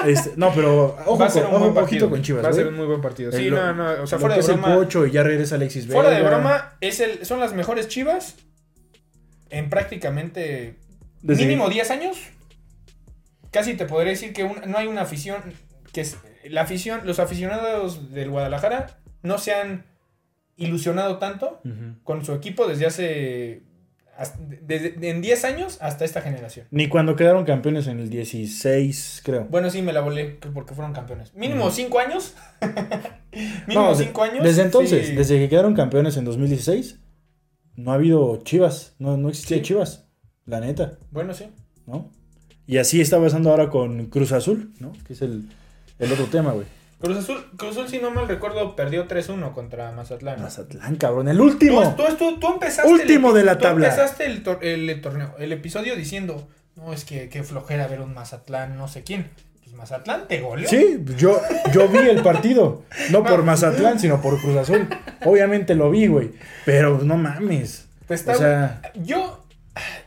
[0.07, 2.09] Este, no, pero ojo, va a con, ser un ojo buen partido.
[2.09, 3.31] con Chivas, Va a ser un muy buen partido.
[3.31, 4.75] El Sí, lo- no, no, o sea, fuera de el broma.
[4.77, 6.01] Pocho y ya regresa Alexis Vega.
[6.01, 8.37] Fuera de broma, es el, son las mejores Chivas
[9.51, 10.77] en prácticamente
[11.23, 12.17] Desde- mínimo 10 años.
[13.51, 15.38] Casi te podría decir que un- no hay una afición
[15.93, 19.85] que es, la afición, los aficionados del Guadalajara no se han
[20.57, 21.61] ilusionado tanto
[22.05, 23.62] con su equipo desde hace
[24.62, 26.66] desde- en 10 años hasta esta generación.
[26.70, 29.46] Ni cuando quedaron campeones en el 16, creo.
[29.50, 31.35] Bueno, sí me la volé que- porque fueron campeones.
[31.35, 31.74] Mínimo Ujú.
[31.74, 32.35] 5 años.
[33.66, 34.44] Mínimo No, de- 5 años.
[34.44, 35.14] Desde entonces, sí.
[35.14, 36.98] desde que quedaron campeones en 2016,
[37.76, 38.94] no ha habido Chivas.
[38.98, 39.62] No, no existía Sí.
[39.62, 40.04] Chivas.
[40.46, 41.46] La neta, Bueno, sí.
[41.87, 42.11] ¿no?
[42.66, 44.92] Y así está pasando ahora con Cruz Azul, ¿no?
[45.07, 45.44] Que es el,
[45.98, 46.66] el otro tema, güey.
[47.00, 50.42] Cruz Azul, Cruz Azul, si no mal recuerdo, perdió 3-1 contra Mazatlán.
[50.42, 51.28] Mazatlán, cabrón.
[51.28, 51.94] El último.
[51.94, 52.90] Tú, tú, tú- tú empezaste.
[52.90, 53.87] Último el, de la tú tabla.
[53.88, 58.14] empezaste el, tor- el torneo, el episodio diciendo: No, es que qué flojera ver un
[58.14, 59.30] Mazatlán, no sé quién.
[59.62, 60.68] Pues Mazatlán te goleó.
[60.68, 61.40] Sí, yo,
[61.72, 62.82] yo vi el partido.
[63.11, 63.44] No por.
[63.44, 64.88] Mazatlán, sino por Cruz Azul.
[65.24, 66.32] Obviamente lo vi, güey.
[66.64, 67.87] Pero no mames.
[68.08, 69.44] Está- O sea, Yo,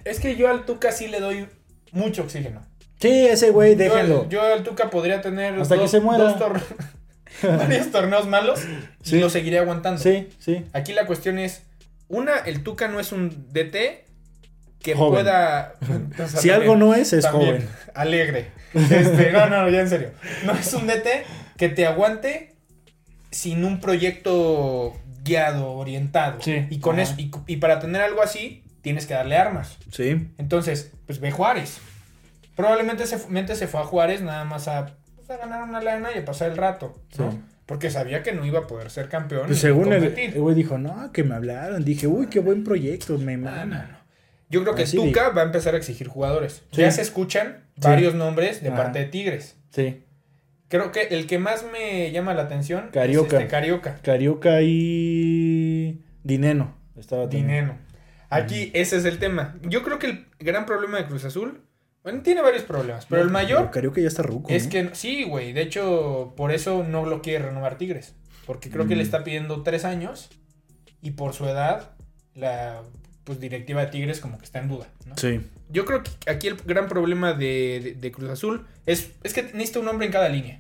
[0.03, 1.47] es que yo al Tuca sí le doy
[1.93, 2.69] mucho oxígeno.
[3.01, 4.29] Sí, ese güey, Yo, déjenlo.
[4.29, 6.23] yo al Tuca podría tener Hasta que se muera.
[6.23, 6.61] dos tor-
[7.57, 8.61] varios torneos malos
[9.01, 9.17] Sí.
[9.17, 10.01] y lo seguiré aguantando.
[10.01, 10.65] Sí, sí.
[10.73, 11.63] Aquí la cuestión es,
[12.07, 14.05] una, el Tuca no es un DT
[14.81, 15.13] que Joven.
[15.13, 15.73] pueda...
[16.13, 17.69] o sea, Si algo no es, es también, joven.
[17.93, 18.51] Alegre.
[18.73, 20.11] Este, no, no, ya en serio.
[20.45, 21.07] No es un DT
[21.57, 22.55] que te aguante
[23.31, 26.41] sin un proyecto guiado, orientado.
[26.41, 26.65] Sí.
[26.69, 27.03] Y con Ajá.
[27.03, 29.77] eso, y, y para tener algo así, tienes que darle armas.
[29.91, 30.29] Sí.
[30.37, 31.79] Entonces, pues ve Juárez.
[32.55, 36.09] Probablemente se, mente se fue a Juárez nada más a, pues, a ganar una lana
[36.15, 37.31] y a pasar el rato, ¿no?
[37.31, 37.39] Sí.
[37.65, 39.47] Porque sabía que no iba a poder ser campeón.
[39.47, 41.85] Pues según el el güey dijo, no, que me hablaron.
[41.85, 44.01] Dije, uy, qué buen proyecto, me no, no.
[44.49, 46.63] Yo creo que Así Tuca va a empezar a exigir jugadores.
[46.71, 46.81] Sí.
[46.81, 47.87] Ya se escuchan Sí.
[47.87, 48.77] varios nombres de Ajá.
[48.83, 49.55] parte de Tigres.
[49.69, 50.03] Sí.
[50.67, 53.27] Creo que el que más me llama la atención Carioca.
[53.37, 53.95] es este Carioca.
[54.03, 56.75] Carioca y Dineno.
[56.97, 57.27] Estaba.
[57.27, 57.77] Dineno.
[58.29, 59.55] Aquí ese es el tema.
[59.63, 61.61] Yo creo que el gran problema de Cruz Azul,
[62.03, 64.49] bueno, tiene varios problemas, pero el mayor Carioca ya está ruco.
[64.49, 64.69] es ¿no?
[64.71, 65.53] que sí, güey.
[65.53, 68.15] De hecho, por eso no lo quiere renovar Tigres.
[68.45, 68.97] Porque creo que Mm.
[68.97, 70.29] le está pidiendo tres años
[71.01, 71.91] y por su edad,
[72.33, 72.81] la
[73.23, 74.87] pues, directiva de Tigres como que está en duda.
[75.05, 75.15] ¿no?
[75.17, 75.41] Sí.
[75.69, 79.43] Yo creo que aquí el gran problema de, de- de Cruz Azul es, es que
[79.43, 80.59] necesita un hombre en cada línea.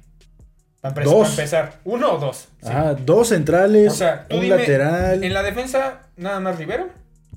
[0.79, 1.13] Para, Dos.
[1.13, 1.79] para empezar.
[1.83, 2.47] Uno o dos.
[2.61, 2.67] sí.
[2.69, 5.23] Ajá, dos centrales, O sea, tú un dime, lateral.
[5.23, 6.89] En la defensa, nada más Rivero.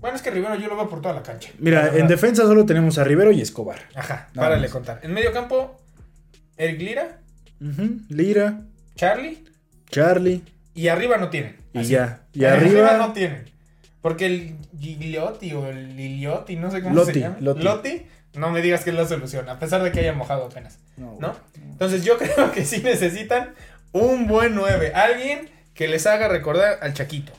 [0.05, 1.49] Bueno, es que Rivero yo lo veo por toda la cancha.
[1.59, 3.79] Mira, La en defensa solo tenemos a Rivero y Escobar.
[3.95, 4.71] Ajá, Nada párale más.
[4.71, 5.01] contar.
[5.03, 5.81] En medio campo,
[6.59, 7.21] Eric Lira,
[8.11, 8.61] Lira,
[8.97, 9.43] Charlie.
[9.89, 10.43] Charlie
[10.75, 11.57] Y arriba no tienen.
[11.73, 11.89] y Así.
[11.93, 12.21] ya.
[12.35, 13.45] Y arriba, arriba, no tienen.
[14.03, 17.37] Porque el Gigliotti o el Liliotti, no sé cómo Lotti, se llama.
[17.41, 18.03] Lotti.
[18.35, 20.81] no me digas que es la solución, a pesar de que haya mojado apenas.
[20.99, 21.35] No, ¿No?
[21.57, 23.55] Entonces yo creo que sí necesitan
[23.93, 24.93] un buen 9.
[24.95, 27.33] Alguien que les haga recordar al Chaquito.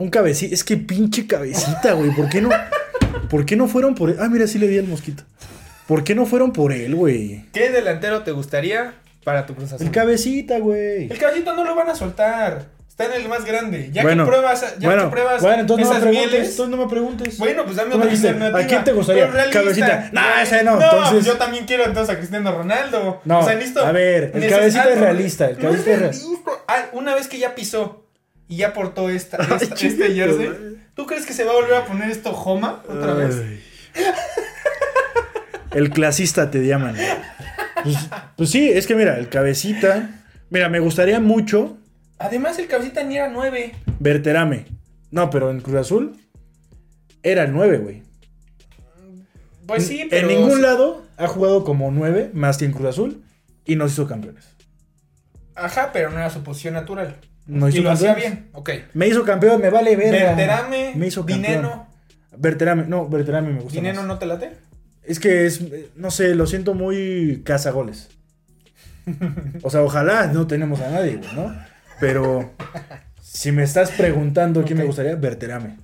[0.00, 0.54] Un cabecita.
[0.54, 2.10] Es que pinche cabecita, güey.
[2.10, 2.48] ¿Por qué no?
[3.28, 4.16] ¿Por qué no fueron por él?
[4.18, 5.22] Ah, mira, sí le di al mosquito.
[5.86, 7.44] ¿Por qué no fueron por él, güey?
[7.52, 9.86] ¿Qué delantero te gustaría para tu Cruz Azul?
[9.86, 11.10] El cabecita, güey.
[11.10, 12.66] El caballito no lo van a soltar.
[12.88, 13.90] Está en el más grande.
[13.92, 16.30] Ya Bueno, que pruebas, ya bueno, que pruebas bueno, entonces no me preguntes.
[16.30, 16.50] mieles.
[16.50, 17.38] Entonces no me preguntes.
[17.38, 18.58] Bueno, pues dame otra alternativa.
[18.58, 19.30] ¿a quién te gustaría?
[19.50, 20.10] Cabecita.
[20.12, 23.20] No, ese no, No, entonces- yo también quiero entonces a Cristiano Ronaldo.
[23.24, 26.00] No, o sea, necesito- a ver, el cabecita es realista, el cabecita es es real-
[26.12, 26.50] realista.
[26.68, 28.04] Ah, una vez que ya pisó
[28.50, 30.50] y ya portó esta, Ay, esta- chico, este jersey.
[30.94, 33.36] ¿tú crees que se va a volver a poner esto Joma otra vez?
[33.42, 33.60] Ay.
[35.72, 36.96] El clasista te llaman.
[37.82, 37.96] Pues,
[38.36, 40.20] pues sí, es que mira, el cabecita.
[40.50, 41.78] Mira, me gustaría mucho
[42.18, 43.74] Además, el cabecita ni era nueve.
[43.98, 44.66] Berterame.
[45.10, 46.16] No, pero en Cruz Azul
[47.22, 48.02] era el 9, güey.
[49.66, 50.28] Pues sí, pero.
[50.28, 53.24] En ningún lado ha jugado como 9 más que en Cruz Azul
[53.64, 54.44] y nos hizo campeones.
[55.54, 57.16] Ajá, pero no era su posición natural.
[57.50, 58.48] No y hizo lo hacía bien.
[58.52, 58.70] Ok.
[58.94, 60.34] Me hizo campeón, me vale verga.
[60.34, 61.42] Berterame, Me hizo campeón.
[61.42, 61.86] Dineno.
[62.36, 63.74] Berterame, no, Berterame me gusta.
[63.76, 64.08] ¿Dineno más.
[64.08, 64.52] no te late?
[65.02, 65.60] Es que es,
[65.96, 68.08] no sé, lo siento muy cazagoles.
[69.62, 71.52] O sea, ojalá no tenemos a nadie, ¿no?
[71.98, 72.52] Pero
[73.20, 75.76] si me estás preguntando quién me gustaría, Berterame.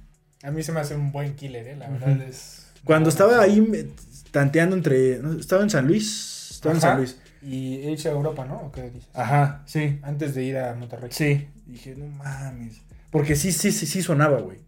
[0.43, 1.77] A mí se me hace un buen killer, eh.
[1.77, 2.67] La verdad es.
[2.85, 3.87] Cuando estaba ahí me-
[4.31, 5.19] tanteando entre...
[5.19, 5.33] ¿no?
[5.41, 6.51] Estaba en San Luis.
[6.53, 6.81] Estaba en.
[6.81, 7.19] San Luis.
[7.43, 8.57] Y irse a Europa, ¿no?
[8.59, 9.09] ¿O qué dices?
[9.15, 9.99] Ajá, sí.
[10.03, 11.11] Antes de ir a Monterrey.
[11.13, 11.49] Sí.
[11.67, 12.81] Dije, no mames.
[13.11, 14.61] Porque sí, sí, sí, sí sonaba, güey.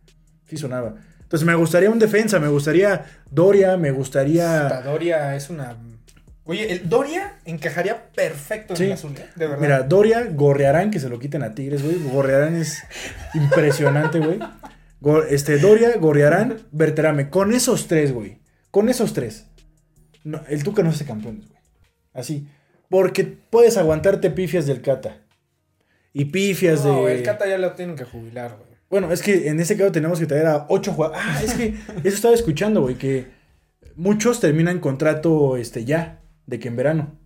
[0.46, 0.96] Sí sonaba.
[1.20, 4.80] Entonces me gustaría un defensa, me gustaría Doria, me gustaría...
[4.80, 5.76] Doria es una.
[6.44, 9.26] Oye, el Doria encajaría perfecto en el azul, ¿eh?
[9.36, 9.60] De verdad.
[9.60, 12.02] Mira, Doria, Gorrearán, que se lo quiten a Tigres, güey.
[12.10, 12.82] Gorrearán es
[13.34, 14.38] impresionante, güey.
[15.28, 17.28] Este, Doria, Gorrearán, Berterame.
[17.28, 18.38] Con esos tres, güey.
[18.70, 19.46] Con esos tres.
[20.24, 21.60] No, el Tuca no hace campeones, güey.
[22.14, 22.48] Así.
[22.88, 25.18] Porque puedes aguantarte pifias del Cata.
[26.12, 27.16] Y pifias no, de.
[27.18, 28.68] el Cata ya lo tienen que jubilar, güey.
[28.90, 31.22] Bueno, es que en ese caso tenemos que traer a ocho jugadores.
[31.24, 31.66] Ah, es que
[32.04, 33.26] eso estaba escuchando, güey, que
[33.96, 37.18] muchos terminan contrato este ya, de que en verano.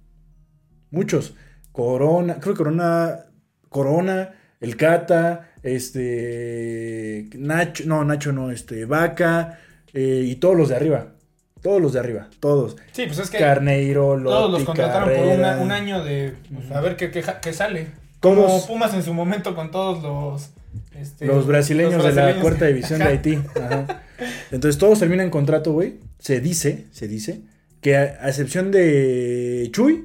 [0.90, 1.34] Muchos.
[1.70, 3.26] Corona, creo que Corona,
[3.68, 9.58] Corona, el Cata, este, Nacho, no, Nacho no, este, Vaca,
[9.94, 11.14] eh, y todos los de arriba.
[11.62, 12.76] Todos los de arriba, todos.
[12.90, 16.34] Sí, pues es que Carneiro, Lotti, todos los contrataron por una- un año de.
[16.52, 17.86] pues, a ver qué, qué, qué sale.
[18.22, 20.50] Todos- Como Pumas en su momento con todos los.
[20.98, 23.04] este, Los brasileños, los de la cuarta división de.
[23.04, 23.34] Haití.
[23.60, 24.02] Ajá.
[24.50, 25.98] Entonces todos terminan contrato, güey.
[26.18, 27.42] Se dice, se dice,
[27.80, 30.04] que a, a excepción de Chuy,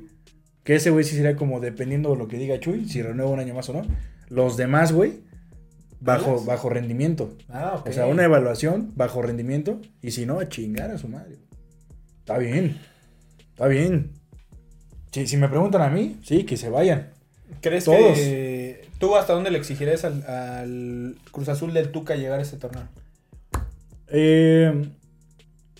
[0.63, 3.39] que ese güey sí sería como dependiendo de lo que diga Chuy, si renueva un
[3.39, 3.83] año más o no.
[4.29, 5.19] Los demás, güey,
[6.01, 7.37] bajo, bajo rendimiento.
[7.49, 7.87] Ah, ok.
[7.89, 9.79] O sea, una evaluación bajo rendimiento.
[10.01, 11.37] Y si no, a chingar a su madre.
[12.19, 12.77] Está bien.
[13.51, 14.11] Está bien.
[15.11, 17.11] Si, si me preguntan a mí, sí, que se vayan.
[17.61, 18.17] ¿Crees todos.
[18.17, 22.57] que tú hasta dónde le exigirías al, al Cruz Azul del Tuca llegar a este
[22.57, 22.87] torneo?
[24.09, 24.89] Eh,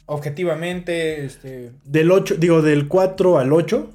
[0.09, 1.71] Objetivamente, este.
[1.83, 3.93] Del 8, digo, del 4 al 8,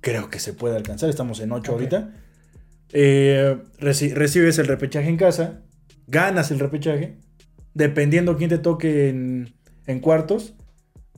[0.00, 1.10] creo que se puede alcanzar.
[1.10, 1.76] Estamos en 8 Ok.
[1.76, 2.14] ahorita.
[2.92, 5.62] Eh, reci- recibes el repechaje en casa,
[6.06, 7.16] ganas el repechaje.
[7.74, 9.52] Dependiendo quién te toque en,
[9.86, 10.54] en cuartos,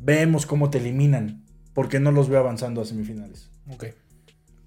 [0.01, 1.45] vemos cómo te eliminan.
[1.75, 3.51] Porque no los veo avanzando a semifinales.
[3.71, 3.85] Ok.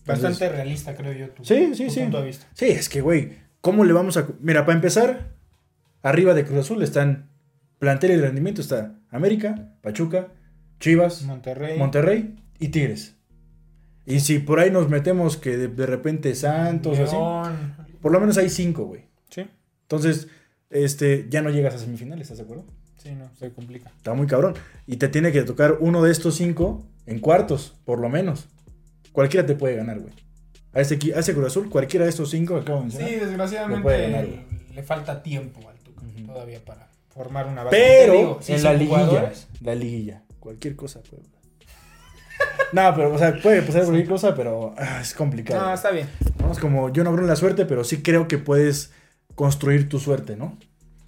[0.06, 1.30] Bastante realista, creo yo.
[1.32, 2.00] Tu, Sí, sí, tu sí.
[2.02, 2.46] punto de vista.
[2.54, 4.28] Sí, es que, güey, ¿cómo le vamos a.?
[4.40, 5.34] Mira, para empezar,
[6.02, 7.30] arriba de Cruz Azul están
[7.80, 10.28] plantel y rendimiento: está América, Pachuca,
[10.80, 11.78] Chivas, Monterrey.
[11.80, 13.16] Monterrey y Tigres.
[14.06, 17.76] Y si por ahí nos metemos que de, de repente Santos, así, León.
[18.02, 19.06] por lo menos hay cinco, güey.
[19.30, 19.48] Sí.
[19.82, 20.28] Entonces,
[20.70, 22.66] este, ya no llegas a semifinales, ¿estás de acuerdo?
[22.98, 23.92] Sí, no, se complica.
[23.98, 24.54] Está muy cabrón.
[24.86, 28.48] Y te tiene que tocar uno de estos cinco en cuartos, por lo menos.
[29.16, 30.14] Cualquiera te puede ganar, güey.
[30.74, 33.26] A ese, a ese Cruz Azul, cualquiera de estos cinco que acabo de Sí, mencionar.
[33.28, 34.40] desgraciadamente puede ganar, güey.
[34.76, 37.78] le falta tiempo al Tuca todavía para formar una base.
[37.78, 41.24] Pero digo, sí en la liguilla, la liguilla, cualquier cosa puede.
[42.74, 45.66] No, pero, o sea, puede pasar cualquier cosa, pero ah, es complicado.
[45.66, 46.08] No, está bien.
[46.52, 48.92] Es como, yo no creo en la suerte, pero sí creo que puedes
[49.36, 50.58] construir tu suerte, ¿no?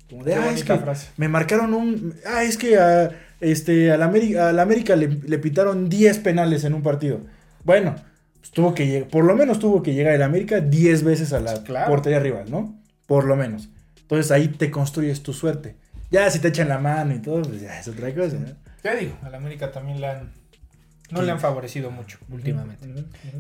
[0.10, 1.10] Como de, Qué ah, es que frase.
[1.18, 2.16] me marcaron un...
[2.26, 6.74] Ah, es que a, este, al América, al América le, le pitaron 10 penales en
[6.74, 7.20] un partido.
[7.68, 7.96] Bueno,
[8.40, 11.42] pues tuvo que llegar, por lo menos tuvo que llegar el América 10 veces a
[11.42, 11.90] la Claro.
[11.90, 12.74] portería rival, ¿no?
[13.08, 13.68] Por lo menos.
[14.00, 15.76] Entonces ahí te construyes tu suerte.
[16.10, 18.48] Ya si te echan la mano y todo, pues ya es otra cosa, ¿no?
[18.82, 19.18] ¿Qué digo?
[19.22, 20.32] Al América también le han,
[21.12, 21.26] no Sí.
[21.26, 22.88] le han favorecido mucho últimamente.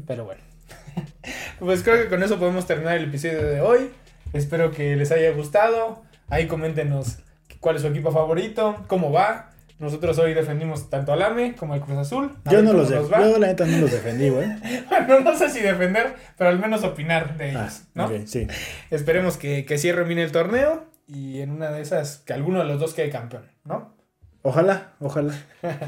[0.05, 0.41] Pero bueno.
[1.59, 3.91] pues creo que con eso podemos terminar el episodio de hoy.
[4.33, 6.03] Espero que les haya gustado.
[6.27, 7.19] Ahí coméntenos
[7.61, 9.51] cuál es su equipo favorito, cómo va.
[9.79, 12.35] Nosotros hoy defendimos tanto al AME como al Cruz Azul.
[12.45, 13.21] A Yo no los nos def- va.
[13.29, 14.47] yo la neta no los defendí, güey.
[14.89, 18.05] Bueno, no sé si defender, pero al menos opinar de ellos, Ah, ¿no?
[18.07, 18.47] ok, sí.
[18.89, 22.65] Esperemos que, que cierre bien el torneo y en una de esas que alguno de
[22.65, 23.95] los dos quede campeón, ¿no?
[24.41, 25.33] Ojalá, ojalá.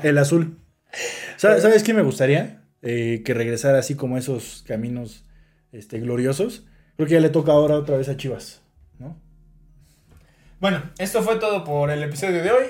[0.03, 0.59] El azul.
[1.37, 2.61] ¿Sabes, ¿sabes qué me gustaría?
[2.81, 5.25] Eh, que regresara así como esos caminos
[5.71, 6.65] este, gloriosos.
[6.95, 8.61] Creo que ya le toca ahora otra vez a Chivas,
[8.99, 9.17] ¿no?
[10.59, 12.65] Bueno, esto fue todo por el episodio de hoy.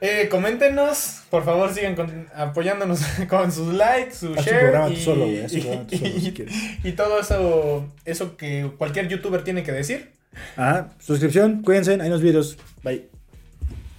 [0.00, 4.92] Eh, coméntenos, por favor sigan con- apoyándonos con sus likes, su Haz tu share tú
[4.92, 6.54] y, solo, güey, haz tu y- programa tú solo, si y- quieres.
[6.84, 10.10] y todo eso, eso que cualquier youtuber tiene que decir.
[10.56, 12.56] Ajá, suscripción, cuídense, hay unos videos.
[12.84, 13.08] Bye.